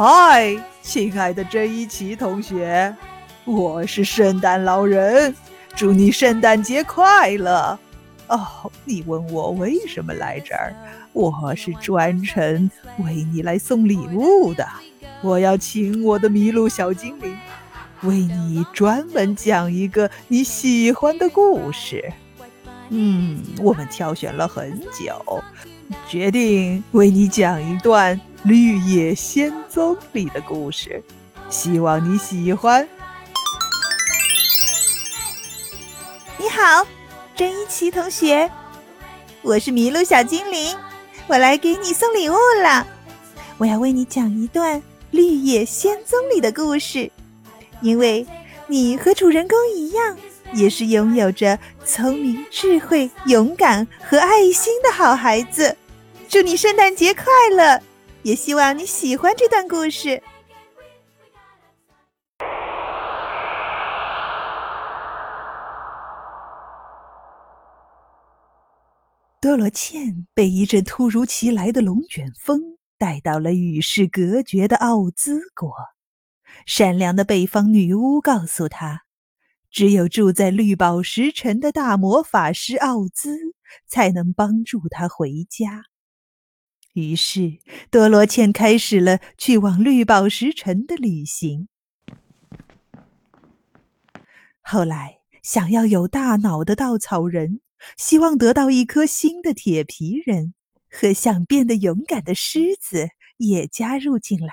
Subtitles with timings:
[0.00, 2.94] 嗨，亲爱的甄一奇同学，
[3.44, 5.34] 我是圣诞老人，
[5.74, 7.76] 祝你圣诞节快乐！
[8.28, 10.72] 哦，你问我为什么来这儿？
[11.12, 14.64] 我是专程为你来送礼物的。
[15.20, 17.36] 我要请我的麋鹿小精灵
[18.02, 22.12] 为你专门讲一个你喜欢的故事。
[22.90, 25.42] 嗯，我们挑选了很久，
[26.08, 28.16] 决定为你讲一段
[28.48, 31.02] 《绿野仙踪》里的故事，
[31.50, 32.88] 希望你喜欢。
[36.38, 36.86] 你好，
[37.36, 38.50] 郑一奇同学，
[39.42, 40.74] 我是麋鹿小精灵，
[41.26, 42.86] 我来给你送礼物了。
[43.58, 47.12] 我要为你讲一段《绿野仙踪》里的故事，
[47.82, 48.26] 因为
[48.66, 50.16] 你和主人公一样。
[50.54, 55.76] 也是拥有着聪明、智慧、勇敢和爱心的好孩子。
[56.26, 57.78] 祝你圣诞节快乐！
[58.28, 60.22] 也希望你喜欢这段故事。
[69.40, 72.60] 多罗茜被一阵突如其来的龙卷风
[72.98, 75.72] 带到了与世隔绝的奥兹国。
[76.66, 79.04] 善良的北方女巫告诉她。
[79.70, 83.38] 只有住在绿宝石城的大魔法师奥兹
[83.86, 85.84] 才能帮助他回家。
[86.98, 87.58] 于是，
[87.90, 91.68] 多罗茜开始了去往绿宝石城的旅行。
[94.60, 97.60] 后来，想要有大脑的稻草人，
[97.96, 100.54] 希望得到一颗新的铁皮人，
[100.90, 104.52] 和想变得勇敢的狮子也加入进来。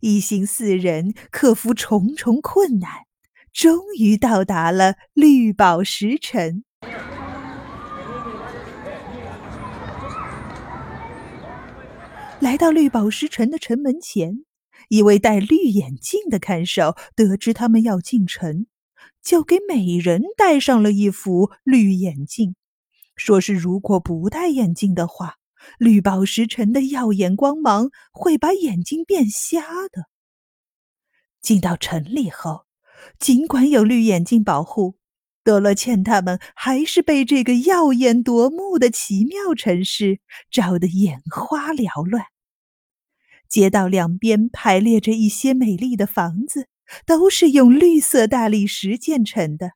[0.00, 3.08] 一行四人克服重重困难。
[3.52, 6.62] 终于到达了绿宝石城。
[12.40, 14.44] 来到绿宝石城的城门前，
[14.88, 18.66] 一位戴绿眼镜的看守得知他们要进城，
[19.20, 22.54] 就给每人戴上了一副绿眼镜，
[23.16, 25.34] 说是如果不戴眼镜的话，
[25.78, 29.60] 绿宝石城的耀眼光芒会把眼睛变瞎
[29.90, 30.04] 的。
[31.40, 32.66] 进到城里后。
[33.20, 34.96] 尽管有绿眼镜保护，
[35.48, 40.20] 多罗茜他们还是被这个耀眼夺目的奇妙城市
[40.50, 42.26] 照得眼花缭乱。
[43.48, 46.68] 街道两边排列着一些美丽的房子，
[47.06, 49.70] 都是用绿色大理石建成的，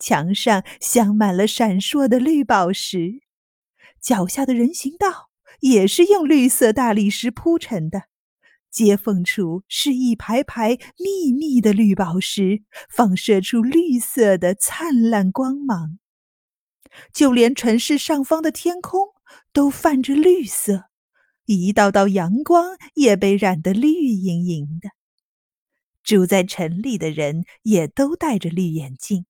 [0.00, 3.20] 墙上镶满了闪烁的绿宝石。
[4.02, 5.30] 脚下的人行道
[5.60, 8.08] 也是用绿色大理石铺成的。
[8.76, 15.98] 接缝处是一排排密密的绿宝石，放射出绿色的灿烂光芒。
[17.10, 19.00] 就连城市上方的天空
[19.50, 20.90] 都泛着绿色，
[21.46, 24.90] 一道道阳光也被染得绿莹莹的。
[26.02, 29.24] 住在城里的人也都戴着绿眼镜，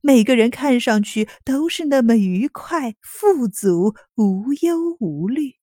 [0.00, 5.57] 每个人看上去都是那么愉快、富足、无忧无虑。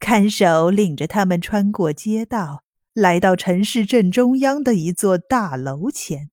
[0.00, 6.30] 看守领着他们穿过街道，来到城市正中央的一座大楼前，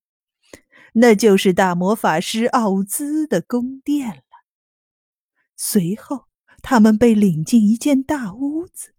[0.93, 4.21] 那就是大魔法师奥兹的宫殿了。
[5.57, 6.25] 随后，
[6.61, 8.93] 他们被领进一间大屋子，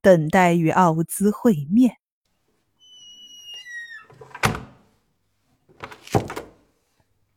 [0.00, 1.98] 等待与奥兹会面。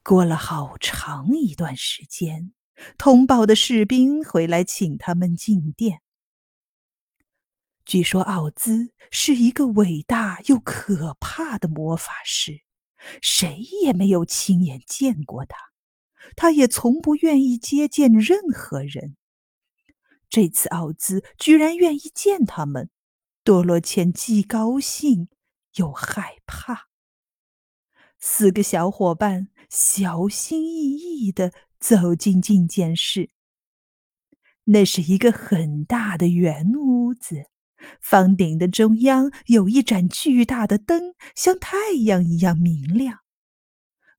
[0.03, 2.51] 过了好长一段时间，
[2.97, 6.01] 通报的士兵回来请他们进殿。
[7.85, 12.61] 据说奥兹是一个伟大又可怕的魔法师，
[13.21, 15.55] 谁也没有亲眼见过他，
[16.35, 19.15] 他也从不愿意接见任何人。
[20.27, 22.89] 这次奥兹居然愿意见他们，
[23.43, 25.29] 多罗茜既高兴
[25.75, 26.87] 又害怕。
[28.17, 33.29] 四个小伙伴小心翼翼地走进觐见室，
[34.63, 37.51] 那是一个很大的圆屋子。
[38.01, 43.19] 房顶的中央有一盏巨大的灯，像太阳一样明亮。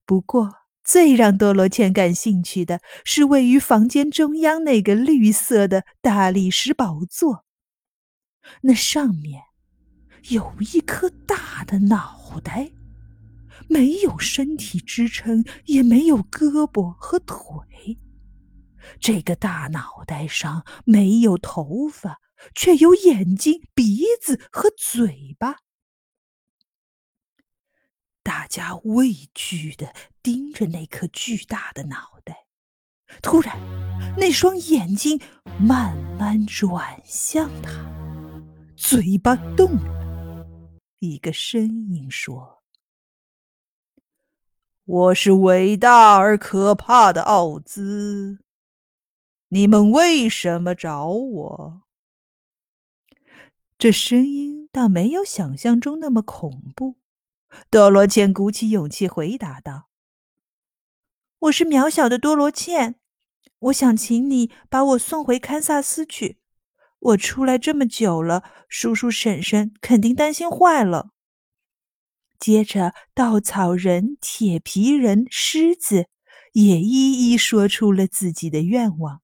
[0.05, 0.53] 不过，
[0.85, 7.45] 最让多罗茜感兴趣的是位于房间中央那个绿色的大理石宝座。
[8.61, 9.43] 那上面
[10.29, 12.71] 有一颗大的脑袋，
[13.69, 17.99] 没有身体支撑，也没有胳膊和腿。
[19.01, 22.21] 这个大脑袋上没有头发。
[22.55, 25.59] 却有眼睛、鼻子和嘴巴。
[28.23, 32.47] 大家畏惧的盯着那颗巨大的脑袋。
[33.23, 33.57] 突然，
[34.17, 35.21] 那双眼睛
[35.61, 37.71] 慢慢转向他，
[38.77, 40.45] 嘴巴动了，
[40.99, 42.65] 一个声音说
[44.85, 48.41] ：“我是伟大而可怕的奥兹，
[49.51, 51.83] 你们为什么找我？”
[53.79, 56.97] 这声音倒没有想象中那么恐怖。
[57.71, 59.89] 多罗茜鼓起勇气回答道
[61.41, 62.97] ：“我是渺小的多罗茜，
[63.59, 66.39] 我想请你把我送回堪萨斯去。
[66.99, 71.11] 我出来这么久了，叔叔婶婶肯定担心坏了。”
[72.41, 76.09] 接着，稻草人、铁皮人、狮子
[76.55, 79.21] 也一一说出了自己的愿望。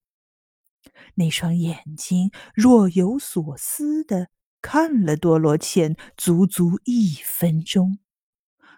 [1.15, 4.29] 那双眼睛若有所思的
[4.63, 7.99] 看了多罗茜足足一分钟。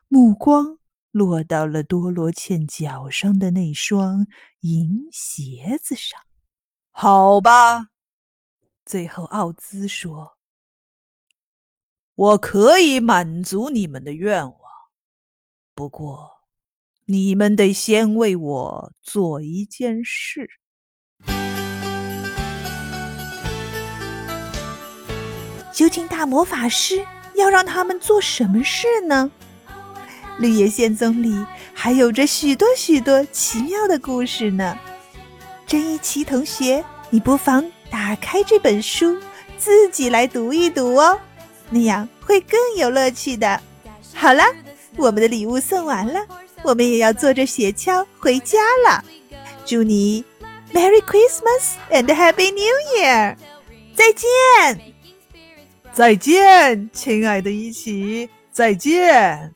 [0.08, 0.78] 目光
[1.10, 4.26] 落到了多罗茜脚上的那双
[4.60, 6.20] 银鞋子上。
[6.90, 7.90] 好吧，
[8.84, 10.38] 最后奥兹说
[12.14, 14.60] ：“我可以满足你们的愿望，
[15.74, 16.30] 不过
[17.06, 20.48] 你们得先为我做一件事。”
[25.74, 27.04] 究竟大魔法师
[27.34, 29.28] 要让他们做什么事呢？
[30.38, 31.44] 绿野仙踪里
[31.74, 34.78] 还有着许多许多奇妙的故事呢。
[35.66, 39.18] 郑一奇同学，你不妨打开这本书，
[39.58, 41.18] 自己来读一读哦，
[41.70, 43.60] 那样会更有乐趣的。
[44.14, 44.44] 好了，
[44.96, 46.20] 我们的礼物送完了，
[46.62, 49.02] 我们也要坐着雪橇回家了。
[49.66, 50.24] 祝你
[50.72, 53.36] Merry Christmas and Happy New Year！
[53.96, 54.93] 再见，
[55.94, 59.53] 再见，亲爱的一奇，再见。